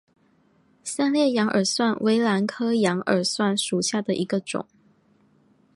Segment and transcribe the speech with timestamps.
[0.83, 4.65] 三裂羊耳蒜为兰科羊耳蒜属下的一个种。